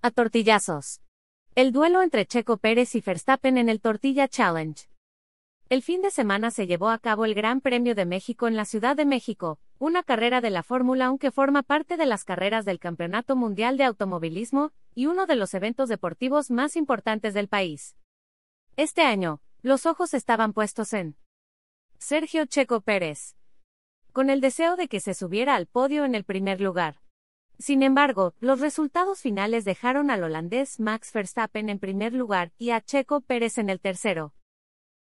A 0.00 0.12
tortillazos. 0.12 1.00
El 1.56 1.72
duelo 1.72 2.02
entre 2.02 2.24
Checo 2.24 2.58
Pérez 2.58 2.94
y 2.94 3.00
Verstappen 3.00 3.58
en 3.58 3.68
el 3.68 3.80
Tortilla 3.80 4.28
Challenge. 4.28 4.88
El 5.70 5.82
fin 5.82 6.02
de 6.02 6.12
semana 6.12 6.52
se 6.52 6.68
llevó 6.68 6.90
a 6.90 7.00
cabo 7.00 7.24
el 7.24 7.34
Gran 7.34 7.60
Premio 7.60 7.96
de 7.96 8.06
México 8.06 8.46
en 8.46 8.54
la 8.54 8.64
Ciudad 8.64 8.94
de 8.94 9.04
México, 9.04 9.58
una 9.80 10.04
carrera 10.04 10.40
de 10.40 10.50
la 10.50 10.62
Fórmula 10.62 11.10
1 11.10 11.18
que 11.18 11.32
forma 11.32 11.64
parte 11.64 11.96
de 11.96 12.06
las 12.06 12.24
carreras 12.24 12.64
del 12.64 12.78
Campeonato 12.78 13.34
Mundial 13.34 13.76
de 13.76 13.84
Automovilismo 13.84 14.70
y 14.94 15.06
uno 15.06 15.26
de 15.26 15.34
los 15.34 15.52
eventos 15.52 15.88
deportivos 15.88 16.52
más 16.52 16.76
importantes 16.76 17.34
del 17.34 17.48
país. 17.48 17.96
Este 18.76 19.02
año, 19.02 19.40
los 19.62 19.84
ojos 19.84 20.14
estaban 20.14 20.52
puestos 20.52 20.92
en 20.92 21.16
Sergio 21.98 22.46
Checo 22.46 22.82
Pérez, 22.82 23.34
con 24.12 24.30
el 24.30 24.40
deseo 24.40 24.76
de 24.76 24.86
que 24.86 25.00
se 25.00 25.14
subiera 25.14 25.56
al 25.56 25.66
podio 25.66 26.04
en 26.04 26.14
el 26.14 26.22
primer 26.22 26.60
lugar. 26.60 27.00
Sin 27.58 27.82
embargo, 27.82 28.34
los 28.40 28.60
resultados 28.60 29.20
finales 29.20 29.64
dejaron 29.64 30.10
al 30.10 30.22
holandés 30.22 30.78
Max 30.78 31.12
Verstappen 31.12 31.68
en 31.68 31.80
primer 31.80 32.12
lugar 32.12 32.52
y 32.56 32.70
a 32.70 32.80
Checo 32.80 33.20
Pérez 33.20 33.58
en 33.58 33.68
el 33.68 33.80
tercero. 33.80 34.32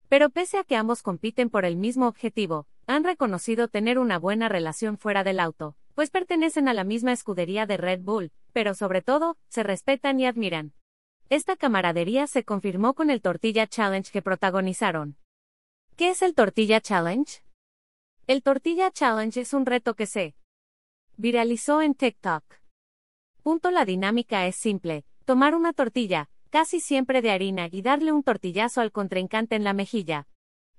Pero 0.07 0.29
pese 0.29 0.59
a 0.59 0.63
que 0.63 0.75
ambos 0.75 1.01
compiten 1.01 1.49
por 1.49 1.65
el 1.65 1.75
mismo 1.75 2.07
objetivo, 2.07 2.67
han 2.85 3.03
reconocido 3.03 3.69
tener 3.69 3.97
una 3.97 4.19
buena 4.19 4.49
relación 4.49 4.99
fuera 4.99 5.23
del 5.23 5.39
auto, 5.39 5.75
pues 5.95 6.11
pertenecen 6.11 6.67
a 6.67 6.75
la 6.75 6.83
misma 6.83 7.11
escudería 7.11 7.65
de 7.65 7.77
Red 7.77 8.01
Bull, 8.01 8.31
pero 8.51 8.75
sobre 8.75 9.01
todo, 9.01 9.37
se 9.47 9.63
respetan 9.63 10.19
y 10.19 10.27
admiran. 10.27 10.73
Esta 11.29 11.55
camaradería 11.55 12.27
se 12.27 12.43
confirmó 12.43 12.93
con 12.93 13.09
el 13.09 13.21
Tortilla 13.21 13.65
Challenge 13.65 14.11
que 14.11 14.21
protagonizaron. 14.21 15.17
¿Qué 15.95 16.11
es 16.11 16.21
el 16.21 16.35
Tortilla 16.35 16.81
Challenge? 16.81 17.41
El 18.27 18.43
Tortilla 18.43 18.91
Challenge 18.91 19.41
es 19.41 19.53
un 19.53 19.65
reto 19.65 19.95
que 19.95 20.05
se 20.05 20.35
Viralizó 21.17 21.83
en 21.83 21.93
TikTok. 21.93 22.43
Punto 23.43 23.69
la 23.69 23.85
dinámica 23.85 24.47
es 24.47 24.55
simple, 24.55 25.05
tomar 25.25 25.53
una 25.53 25.71
tortilla, 25.71 26.27
casi 26.49 26.79
siempre 26.79 27.21
de 27.21 27.29
harina, 27.29 27.67
y 27.71 27.83
darle 27.83 28.11
un 28.11 28.23
tortillazo 28.23 28.81
al 28.81 28.91
contrincante 28.91 29.55
en 29.55 29.63
la 29.63 29.73
mejilla. 29.73 30.27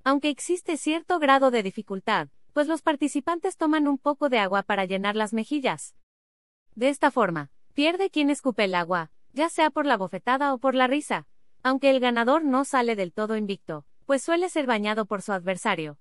Aunque 0.03 0.31
existe 0.31 0.77
cierto 0.77 1.21
grado 1.21 1.53
de 1.53 1.63
dificultad, 1.63 2.31
pues 2.53 2.67
los 2.67 2.83
participantes 2.83 3.57
toman 3.57 3.87
un 3.87 3.97
poco 3.97 4.29
de 4.29 4.41
agua 4.41 4.65
para 4.65 4.87
llenar 4.87 5.15
las 5.15 5.33
mejillas. 5.33 5.95
De 6.75 6.89
esta 6.89 7.13
forma, 7.13 7.53
pierde 7.73 8.11
quien 8.11 8.29
escupe 8.29 8.65
el 8.65 8.75
agua, 8.75 9.13
ya 9.33 9.49
sea 9.49 9.71
por 9.71 9.87
la 9.87 9.97
bofetada 9.97 10.53
o 10.53 10.59
por 10.59 10.75
la 10.75 10.89
risa, 10.89 11.29
aunque 11.63 11.91
el 11.91 12.01
ganador 12.01 12.45
no 12.45 12.65
sale 12.65 12.97
del 12.97 13.13
todo 13.13 13.37
invicto, 13.37 13.87
pues 14.05 14.23
suele 14.25 14.49
ser 14.49 14.67
bañado 14.67 15.07
por 15.07 15.23
su 15.23 15.33
adversario. 15.33 15.97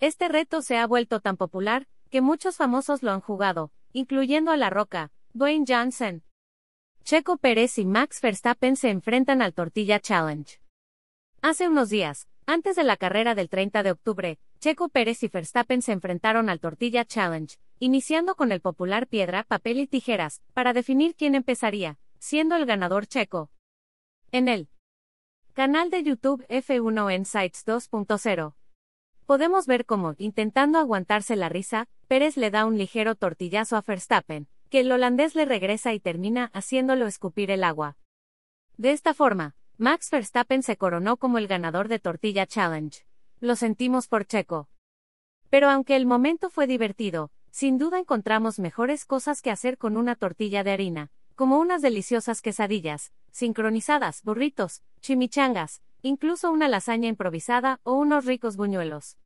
Este 0.00 0.28
reto 0.28 0.60
se 0.60 0.76
ha 0.76 0.86
vuelto 0.88 1.20
tan 1.20 1.36
popular, 1.36 1.86
que 2.14 2.20
muchos 2.20 2.56
famosos 2.56 3.02
lo 3.02 3.10
han 3.10 3.20
jugado, 3.20 3.72
incluyendo 3.92 4.52
a 4.52 4.56
La 4.56 4.70
Roca, 4.70 5.10
Dwayne 5.32 5.64
Johnson. 5.66 6.22
Checo 7.02 7.38
Pérez 7.38 7.76
y 7.76 7.84
Max 7.84 8.20
Verstappen 8.20 8.76
se 8.76 8.90
enfrentan 8.90 9.42
al 9.42 9.52
Tortilla 9.52 9.98
Challenge. 9.98 10.60
Hace 11.42 11.66
unos 11.66 11.88
días, 11.88 12.28
antes 12.46 12.76
de 12.76 12.84
la 12.84 12.96
carrera 12.96 13.34
del 13.34 13.48
30 13.48 13.82
de 13.82 13.90
octubre, 13.90 14.38
Checo 14.60 14.90
Pérez 14.90 15.24
y 15.24 15.26
Verstappen 15.26 15.82
se 15.82 15.90
enfrentaron 15.90 16.48
al 16.50 16.60
Tortilla 16.60 17.04
Challenge, 17.04 17.58
iniciando 17.80 18.36
con 18.36 18.52
el 18.52 18.60
popular 18.60 19.08
piedra, 19.08 19.42
papel 19.42 19.80
y 19.80 19.88
tijeras, 19.88 20.40
para 20.52 20.72
definir 20.72 21.16
quién 21.16 21.34
empezaría, 21.34 21.98
siendo 22.20 22.54
el 22.54 22.64
ganador 22.64 23.08
Checo. 23.08 23.50
En 24.30 24.46
el 24.46 24.68
canal 25.52 25.90
de 25.90 26.04
YouTube 26.04 26.46
F1 26.46 27.12
Insights 27.12 27.66
2.0 27.66 28.54
podemos 29.26 29.66
ver 29.66 29.86
cómo, 29.86 30.14
intentando 30.18 30.78
aguantarse 30.78 31.36
la 31.36 31.48
risa, 31.48 31.88
Pérez 32.08 32.36
le 32.36 32.50
da 32.50 32.66
un 32.66 32.78
ligero 32.78 33.14
tortillazo 33.14 33.76
a 33.76 33.82
Verstappen, 33.82 34.48
que 34.70 34.80
el 34.80 34.92
holandés 34.92 35.34
le 35.34 35.44
regresa 35.44 35.92
y 35.94 36.00
termina 36.00 36.50
haciéndolo 36.52 37.06
escupir 37.06 37.50
el 37.50 37.64
agua. 37.64 37.96
De 38.76 38.92
esta 38.92 39.14
forma, 39.14 39.54
Max 39.78 40.10
Verstappen 40.10 40.62
se 40.62 40.76
coronó 40.76 41.16
como 41.16 41.38
el 41.38 41.46
ganador 41.46 41.88
de 41.88 41.98
Tortilla 41.98 42.46
Challenge. 42.46 43.04
Lo 43.40 43.56
sentimos 43.56 44.08
por 44.08 44.24
Checo. 44.24 44.68
Pero 45.50 45.68
aunque 45.68 45.96
el 45.96 46.06
momento 46.06 46.50
fue 46.50 46.66
divertido, 46.66 47.30
sin 47.50 47.78
duda 47.78 47.98
encontramos 47.98 48.58
mejores 48.58 49.04
cosas 49.04 49.42
que 49.42 49.50
hacer 49.50 49.78
con 49.78 49.96
una 49.96 50.16
tortilla 50.16 50.64
de 50.64 50.72
harina, 50.72 51.10
como 51.34 51.58
unas 51.58 51.82
deliciosas 51.82 52.42
quesadillas, 52.42 53.12
sincronizadas, 53.30 54.22
burritos, 54.22 54.82
chimichangas, 55.00 55.82
incluso 56.04 56.52
una 56.52 56.68
lasaña 56.68 57.08
improvisada 57.08 57.80
o 57.82 57.94
unos 57.94 58.26
ricos 58.26 58.58
buñuelos. 58.58 59.16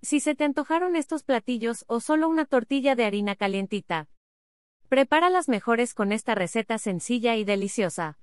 Si 0.00 0.20
se 0.20 0.34
te 0.34 0.44
antojaron 0.44 0.96
estos 0.96 1.22
platillos 1.22 1.84
o 1.86 2.00
solo 2.00 2.30
una 2.30 2.46
tortilla 2.46 2.94
de 2.94 3.04
harina 3.04 3.36
calientita, 3.36 4.08
prepara 4.88 5.28
las 5.28 5.50
mejores 5.50 5.92
con 5.92 6.12
esta 6.12 6.34
receta 6.34 6.78
sencilla 6.78 7.36
y 7.36 7.44
deliciosa. 7.44 8.18